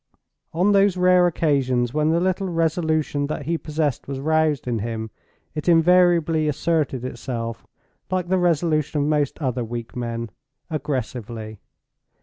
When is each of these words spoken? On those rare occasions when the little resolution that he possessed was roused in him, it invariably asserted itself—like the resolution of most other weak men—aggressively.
On 0.51 0.71
those 0.71 0.97
rare 0.97 1.27
occasions 1.27 1.93
when 1.93 2.09
the 2.09 2.19
little 2.19 2.49
resolution 2.49 3.27
that 3.27 3.43
he 3.45 3.55
possessed 3.55 4.07
was 4.07 4.19
roused 4.19 4.67
in 4.67 4.79
him, 4.79 5.11
it 5.53 5.69
invariably 5.69 6.47
asserted 6.47 7.05
itself—like 7.05 8.27
the 8.27 8.39
resolution 8.39 8.99
of 9.01 9.07
most 9.07 9.39
other 9.43 9.63
weak 9.63 9.95
men—aggressively. 9.95 11.59